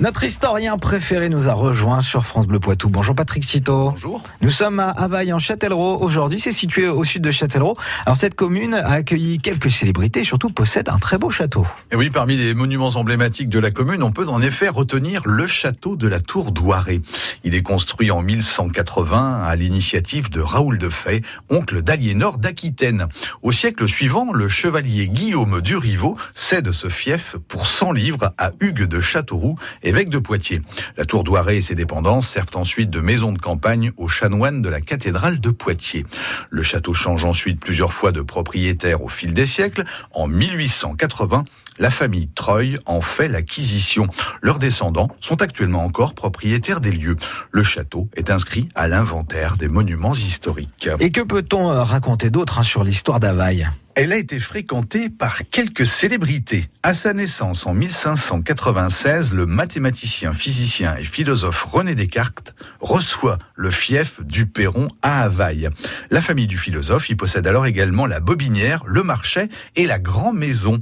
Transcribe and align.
Notre 0.00 0.22
historien 0.22 0.78
préféré 0.78 1.28
nous 1.28 1.48
a 1.48 1.54
rejoint 1.54 2.02
sur 2.02 2.24
France 2.24 2.46
Bleu 2.46 2.60
Poitou. 2.60 2.88
Bonjour 2.88 3.16
Patrick 3.16 3.42
Citeau. 3.42 3.90
Bonjour. 3.90 4.22
Nous 4.42 4.50
sommes 4.50 4.78
à 4.78 4.90
Havaille 4.90 5.32
en 5.32 5.40
Châtellerault. 5.40 5.98
Aujourd'hui, 6.00 6.38
c'est 6.38 6.52
situé 6.52 6.86
au 6.86 7.02
sud 7.02 7.22
de 7.22 7.32
Châtellerault. 7.32 7.76
Alors 8.06 8.16
cette 8.16 8.36
commune 8.36 8.74
a 8.74 8.92
accueilli 8.92 9.38
quelques 9.38 9.72
célébrités 9.72 10.20
et 10.20 10.24
surtout 10.24 10.50
possède 10.50 10.88
un 10.88 11.00
très 11.00 11.18
beau 11.18 11.30
château. 11.30 11.66
Et 11.90 11.96
oui, 11.96 12.10
parmi 12.10 12.36
les 12.36 12.54
monuments 12.54 12.90
emblématiques 12.94 13.48
de 13.48 13.58
la 13.58 13.72
commune, 13.72 14.04
on 14.04 14.12
peut 14.12 14.28
en 14.28 14.40
effet 14.40 14.68
retenir 14.68 15.22
le 15.24 15.48
château 15.48 15.96
de 15.96 16.06
la 16.06 16.20
Tour 16.20 16.52
Douaré. 16.52 17.00
Il 17.42 17.56
est 17.56 17.62
construit 17.62 18.12
en 18.12 18.22
1180 18.22 19.42
à 19.42 19.56
l'initiative 19.56 20.30
de 20.30 20.40
Raoul 20.40 20.78
de 20.78 20.90
Fay, 20.90 21.22
oncle 21.50 21.82
d'Aliénor 21.82 22.38
d'Aquitaine. 22.38 23.08
Au 23.42 23.50
siècle 23.50 23.88
suivant, 23.88 24.32
le 24.32 24.48
chevalier 24.48 25.08
Guillaume 25.08 25.60
du 25.60 25.76
Rivaux 25.76 26.16
cède 26.36 26.70
ce 26.70 26.88
fief 26.88 27.34
pour 27.48 27.66
100 27.66 27.90
livres 27.90 28.32
à 28.38 28.52
Hugues 28.60 28.84
de 28.84 29.00
Châteauroux 29.00 29.56
évêque 29.88 30.10
de 30.10 30.18
Poitiers. 30.18 30.62
La 30.96 31.04
tour 31.04 31.24
Douaré 31.24 31.56
et 31.56 31.60
ses 31.60 31.74
dépendances 31.74 32.28
servent 32.28 32.54
ensuite 32.54 32.90
de 32.90 33.00
maison 33.00 33.32
de 33.32 33.38
campagne 33.38 33.92
aux 33.96 34.08
chanoines 34.08 34.62
de 34.62 34.68
la 34.68 34.80
cathédrale 34.80 35.40
de 35.40 35.50
Poitiers. 35.50 36.04
Le 36.50 36.62
château 36.62 36.94
change 36.94 37.24
ensuite 37.24 37.60
plusieurs 37.60 37.92
fois 37.92 38.12
de 38.12 38.20
propriétaire 38.20 39.02
au 39.02 39.08
fil 39.08 39.32
des 39.32 39.46
siècles. 39.46 39.84
En 40.12 40.26
1880, 40.28 41.44
la 41.78 41.90
famille 41.90 42.28
Treuil 42.28 42.78
en 42.86 43.00
fait 43.00 43.28
l'acquisition. 43.28 44.08
Leurs 44.42 44.58
descendants 44.58 45.08
sont 45.20 45.40
actuellement 45.42 45.84
encore 45.84 46.14
propriétaires 46.14 46.80
des 46.80 46.92
lieux. 46.92 47.16
Le 47.50 47.62
château 47.62 48.08
est 48.14 48.30
inscrit 48.30 48.68
à 48.74 48.88
l'inventaire 48.88 49.56
des 49.56 49.68
monuments 49.68 50.14
historiques. 50.14 50.88
Et 51.00 51.10
que 51.10 51.20
peut-on 51.20 51.70
euh, 51.70 51.82
raconter 51.82 52.30
d'autre 52.30 52.58
hein, 52.58 52.62
sur 52.62 52.84
l'histoire 52.84 53.20
d'Havaille 53.20 53.68
elle 54.00 54.12
a 54.12 54.16
été 54.16 54.38
fréquentée 54.38 55.10
par 55.10 55.40
quelques 55.50 55.84
célébrités. 55.84 56.70
À 56.84 56.94
sa 56.94 57.12
naissance 57.12 57.66
en 57.66 57.74
1596, 57.74 59.32
le 59.32 59.44
mathématicien, 59.44 60.34
physicien 60.34 60.94
et 60.94 61.02
philosophe 61.02 61.64
René 61.64 61.96
Descartes 61.96 62.54
reçoit 62.78 63.38
le 63.56 63.72
fief 63.72 64.24
du 64.24 64.46
Perron 64.46 64.86
à 65.02 65.22
Havaille. 65.22 65.68
La 66.10 66.22
famille 66.22 66.46
du 66.46 66.58
philosophe 66.58 67.10
y 67.10 67.16
possède 67.16 67.48
alors 67.48 67.66
également 67.66 68.06
la 68.06 68.20
Bobinière, 68.20 68.84
le 68.86 69.02
Marchais 69.02 69.48
et 69.74 69.88
la 69.88 69.98
Grand 69.98 70.32
Maison. 70.32 70.80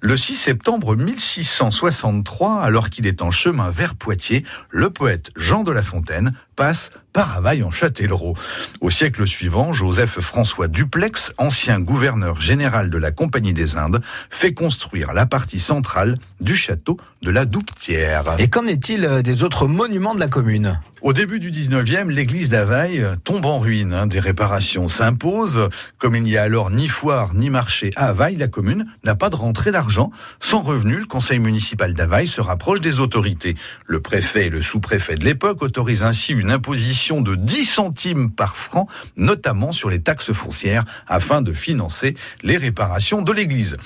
Le 0.00 0.16
6 0.16 0.34
septembre 0.34 0.96
1663, 0.96 2.62
alors 2.62 2.88
qu'il 2.88 3.06
est 3.06 3.20
en 3.20 3.30
chemin 3.30 3.68
vers 3.68 3.94
Poitiers, 3.94 4.42
le 4.70 4.88
poète 4.88 5.32
Jean 5.36 5.64
de 5.64 5.70
La 5.70 5.82
Fontaine 5.82 6.32
passe 6.54 6.90
par 7.12 7.34
en 7.62 7.70
Châtellerault. 7.70 8.36
Au 8.80 8.90
siècle 8.90 9.26
suivant, 9.26 9.72
Joseph 9.72 10.18
François 10.20 10.68
Duplex, 10.68 11.32
ancien 11.38 11.78
gouverneur 11.80 12.40
général 12.40 12.90
de 12.90 12.98
la 12.98 13.12
Compagnie 13.12 13.54
des 13.54 13.76
Indes, 13.76 14.02
fait 14.30 14.52
construire 14.52 15.12
la 15.12 15.26
partie 15.26 15.60
centrale 15.60 16.16
du 16.40 16.56
château 16.56 16.98
de 17.24 17.30
la 17.30 17.46
Douptière. 17.46 18.22
Et 18.38 18.48
qu'en 18.48 18.66
est-il 18.66 19.04
euh, 19.04 19.22
des 19.22 19.42
autres 19.42 19.66
monuments 19.66 20.14
de 20.14 20.20
la 20.20 20.28
commune? 20.28 20.78
Au 21.04 21.12
début 21.12 21.38
du 21.38 21.50
19e, 21.50 22.08
l'église 22.08 22.48
d'Havaille 22.48 23.06
tombe 23.24 23.44
en 23.44 23.58
ruine. 23.58 23.92
Hein. 23.92 24.06
Des 24.06 24.20
réparations 24.20 24.88
s'imposent. 24.88 25.68
Comme 25.98 26.16
il 26.16 26.22
n'y 26.22 26.38
a 26.38 26.42
alors 26.44 26.70
ni 26.70 26.88
foire 26.88 27.34
ni 27.34 27.50
marché 27.50 27.92
à 27.94 28.06
Havaille, 28.06 28.36
la 28.36 28.48
commune 28.48 28.86
n'a 29.04 29.14
pas 29.14 29.28
de 29.28 29.36
rentrée 29.36 29.70
d'argent. 29.70 30.10
Sans 30.40 30.62
revenu, 30.62 30.96
le 30.96 31.04
conseil 31.04 31.40
municipal 31.40 31.92
d'Havaille 31.92 32.26
se 32.26 32.40
rapproche 32.40 32.80
des 32.80 33.00
autorités. 33.00 33.54
Le 33.84 34.00
préfet 34.00 34.46
et 34.46 34.48
le 34.48 34.62
sous-préfet 34.62 35.16
de 35.16 35.26
l'époque 35.26 35.60
autorisent 35.60 36.02
ainsi 36.02 36.32
une 36.32 36.50
imposition 36.50 37.20
de 37.20 37.34
10 37.34 37.66
centimes 37.66 38.30
par 38.30 38.56
franc, 38.56 38.88
notamment 39.18 39.72
sur 39.72 39.90
les 39.90 40.00
taxes 40.00 40.32
foncières, 40.32 40.86
afin 41.06 41.42
de 41.42 41.52
financer 41.52 42.14
les 42.42 42.56
réparations 42.56 43.20
de 43.20 43.32
l'église. 43.32 43.76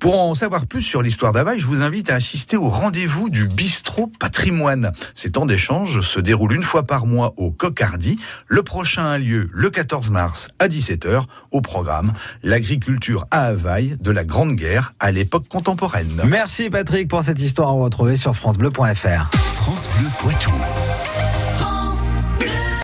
Pour 0.00 0.20
en 0.20 0.34
savoir 0.34 0.66
plus 0.66 0.82
sur 0.82 1.02
l'histoire 1.02 1.30
d'Havaille, 1.30 1.60
je 1.60 1.68
vous 1.68 1.82
invite 1.82 2.10
à 2.10 2.16
assister 2.16 2.56
au 2.56 2.68
rendez-vous 2.84 3.30
du 3.30 3.48
bistrot 3.48 4.12
patrimoine. 4.20 4.92
Ces 5.14 5.30
temps 5.30 5.46
d'échange 5.46 6.02
se 6.02 6.20
déroulent 6.20 6.52
une 6.52 6.62
fois 6.62 6.82
par 6.82 7.06
mois 7.06 7.32
au 7.38 7.50
Cocardi. 7.50 8.18
Le 8.46 8.62
prochain 8.62 9.06
a 9.06 9.16
lieu 9.16 9.48
le 9.54 9.70
14 9.70 10.10
mars 10.10 10.48
à 10.58 10.68
17h. 10.68 11.22
Au 11.50 11.62
programme, 11.62 12.12
l'agriculture 12.42 13.26
à 13.30 13.46
Havaille 13.46 13.96
de 14.00 14.10
la 14.10 14.24
Grande 14.24 14.54
Guerre 14.54 14.92
à 15.00 15.12
l'époque 15.12 15.48
contemporaine. 15.48 16.20
Merci 16.26 16.68
Patrick 16.68 17.08
pour 17.08 17.24
cette 17.24 17.40
histoire 17.40 17.70
à 17.70 17.72
retrouver 17.72 18.18
sur 18.18 18.36
francebleu.fr. 18.36 19.30
France 19.32 19.88
Bleu 19.96 20.10
Poitou. 20.18 20.52